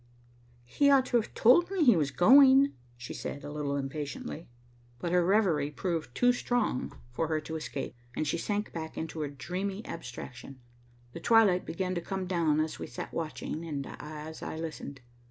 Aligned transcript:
"He 0.65 0.89
ought 0.89 1.05
to 1.05 1.17
have 1.17 1.31
told 1.35 1.69
me 1.69 1.83
he 1.83 1.95
was 1.95 2.09
going," 2.09 2.73
she 2.97 3.13
said, 3.13 3.43
a 3.43 3.51
little 3.51 3.75
impatiently, 3.75 4.49
but 4.97 5.11
her 5.11 5.23
reverie 5.23 5.69
proved 5.69 6.15
too 6.15 6.33
strong 6.33 6.97
for 7.11 7.27
her 7.27 7.39
to 7.41 7.55
escape, 7.55 7.95
and 8.15 8.25
she 8.27 8.39
sank 8.39 8.73
back 8.73 8.97
into 8.97 9.19
her 9.19 9.29
dreamy 9.29 9.85
abstraction. 9.85 10.59
The 11.13 11.19
twilight 11.19 11.67
began 11.67 11.93
to 11.93 12.01
come 12.01 12.25
down 12.25 12.59
as 12.59 12.79
we 12.79 12.87
sat 12.87 13.13
watching 13.13 13.63
and 13.63 13.85
as 13.99 14.41
I 14.41 14.57
listened. 14.57 15.01